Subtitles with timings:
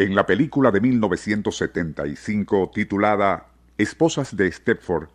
[0.00, 5.10] En la película de 1975 titulada Esposas de Stepford,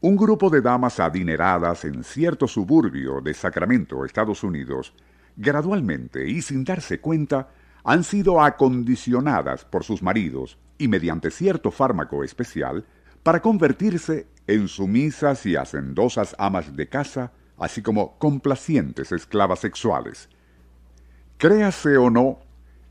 [0.00, 4.92] un grupo de damas adineradas en cierto suburbio de Sacramento, Estados Unidos,
[5.36, 7.50] gradualmente y sin darse cuenta,
[7.84, 12.84] han sido acondicionadas por sus maridos y mediante cierto fármaco especial
[13.22, 20.28] para convertirse en sumisas y hacendosas amas de casa, así como complacientes esclavas sexuales.
[21.38, 22.40] Créase o no,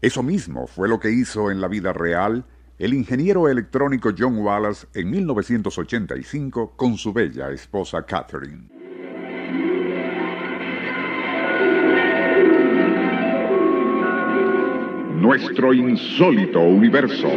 [0.04, 2.44] eso mismo fue lo que hizo en la vida real
[2.78, 8.68] el ingeniero electrónico John Wallace en 1985 con su bella esposa Catherine.
[15.22, 17.30] Nuestro insólito universo.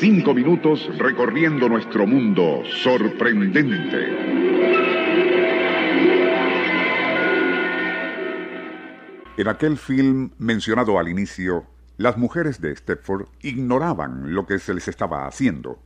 [0.00, 4.65] Cinco minutos recorriendo nuestro mundo sorprendente.
[9.36, 11.66] En aquel film mencionado al inicio,
[11.98, 15.78] las mujeres de Stepford ignoraban lo que se les estaba haciendo.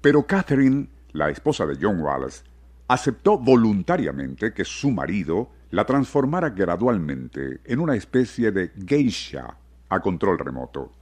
[0.00, 2.42] Pero Catherine, la esposa de John Wallace,
[2.88, 9.56] aceptó voluntariamente que su marido la transformara gradualmente en una especie de geisha
[9.88, 10.92] a control remoto.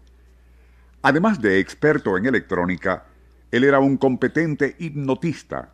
[1.00, 3.06] Además de experto en electrónica,
[3.50, 5.72] él era un competente hipnotista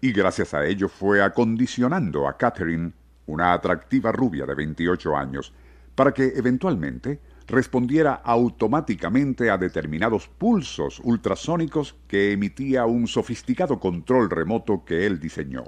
[0.00, 2.92] y gracias a ello fue acondicionando a Catherine
[3.26, 5.52] una atractiva rubia de 28 años,
[5.94, 14.84] para que eventualmente respondiera automáticamente a determinados pulsos ultrasónicos que emitía un sofisticado control remoto
[14.84, 15.64] que él diseñó.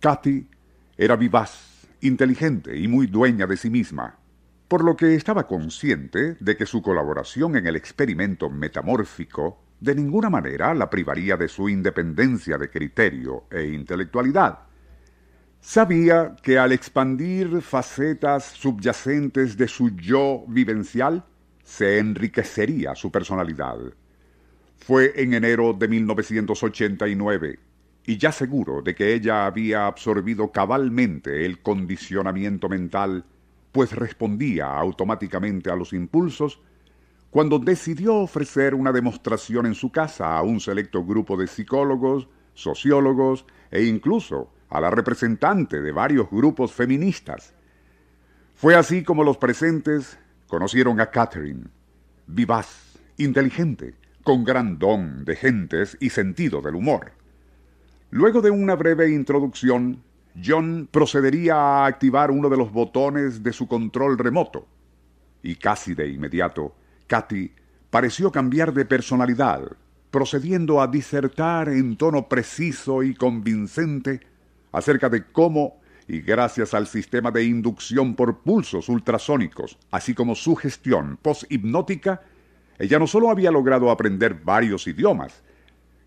[0.00, 0.48] Kathy
[0.96, 4.18] era vivaz, inteligente y muy dueña de sí misma,
[4.66, 10.30] por lo que estaba consciente de que su colaboración en el experimento metamórfico de ninguna
[10.30, 14.60] manera la privaría de su independencia de criterio e intelectualidad.
[15.64, 21.24] Sabía que al expandir facetas subyacentes de su yo vivencial,
[21.62, 23.78] se enriquecería su personalidad.
[24.78, 27.60] Fue en enero de 1989,
[28.04, 33.24] y ya seguro de que ella había absorbido cabalmente el condicionamiento mental,
[33.70, 36.60] pues respondía automáticamente a los impulsos,
[37.30, 43.46] cuando decidió ofrecer una demostración en su casa a un selecto grupo de psicólogos, sociólogos
[43.70, 47.54] e incluso a la representante de varios grupos feministas.
[48.54, 51.64] Fue así como los presentes conocieron a Catherine,
[52.26, 57.12] vivaz, inteligente, con gran don de gentes y sentido del humor.
[58.10, 60.02] Luego de una breve introducción,
[60.42, 64.66] John procedería a activar uno de los botones de su control remoto,
[65.42, 66.74] y casi de inmediato,
[67.06, 67.52] Cathy
[67.90, 69.76] pareció cambiar de personalidad,
[70.10, 74.31] procediendo a disertar en tono preciso y convincente
[74.72, 80.56] acerca de cómo, y gracias al sistema de inducción por pulsos ultrasónicos, así como su
[80.56, 82.22] gestión post-hipnótica,
[82.78, 85.42] ella no solo había logrado aprender varios idiomas,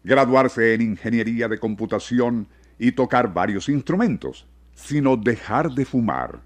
[0.03, 6.41] graduarse en ingeniería de computación y tocar varios instrumentos, sino dejar de fumar.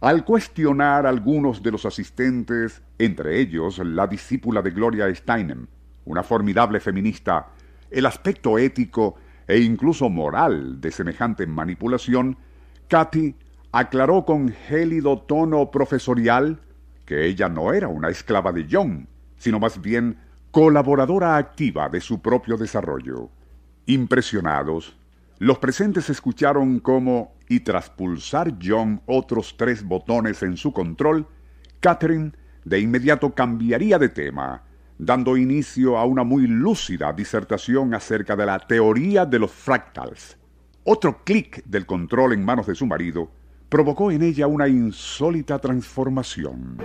[0.00, 5.66] Al cuestionar a algunos de los asistentes, entre ellos la discípula de Gloria Steinem,
[6.04, 7.48] una formidable feminista,
[7.90, 9.16] el aspecto ético
[9.48, 12.36] e incluso moral de semejante manipulación,
[12.88, 13.34] Katy
[13.72, 16.60] aclaró con gélido tono profesorial
[17.04, 20.18] que ella no era una esclava de John, sino más bien
[20.50, 23.30] colaboradora activa de su propio desarrollo.
[23.86, 24.96] Impresionados,
[25.38, 31.28] los presentes escucharon cómo, y tras pulsar John otros tres botones en su control,
[31.80, 32.32] Catherine
[32.64, 34.65] de inmediato cambiaría de tema
[34.98, 40.36] dando inicio a una muy lúcida disertación acerca de la teoría de los fractals.
[40.84, 43.30] Otro clic del control en manos de su marido
[43.68, 46.78] provocó en ella una insólita transformación.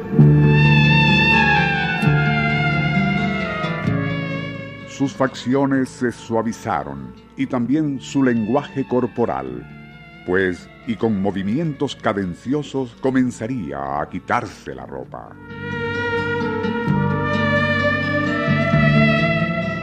[4.88, 9.66] Sus facciones se suavizaron y también su lenguaje corporal,
[10.26, 15.36] pues y con movimientos cadenciosos comenzaría a quitarse la ropa.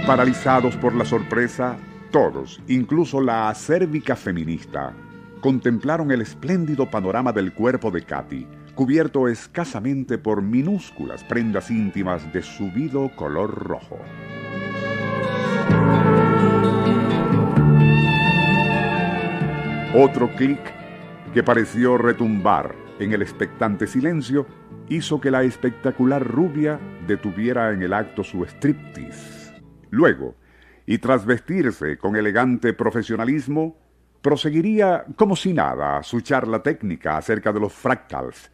[0.09, 1.77] Paralizados por la sorpresa,
[2.11, 4.95] todos, incluso la acérbica feminista,
[5.43, 12.41] contemplaron el espléndido panorama del cuerpo de Katy, cubierto escasamente por minúsculas prendas íntimas de
[12.41, 13.99] subido color rojo.
[19.95, 20.73] Otro clic
[21.35, 24.47] que pareció retumbar en el expectante silencio
[24.89, 29.38] hizo que la espectacular rubia detuviera en el acto su striptease.
[29.91, 30.37] Luego,
[30.87, 33.77] y tras vestirse con elegante profesionalismo,
[34.23, 38.51] proseguiría como si nada su charla técnica acerca de los fractals.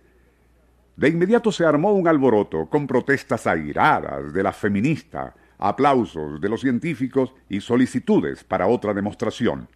[0.97, 6.61] De inmediato se armó un alboroto con protestas airadas de la feminista, aplausos de los
[6.61, 9.69] científicos y solicitudes para otra demostración,